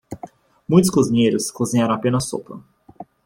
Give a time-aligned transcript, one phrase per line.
[0.67, 2.59] Muitos cozinheiros cozinharam apenas sopa.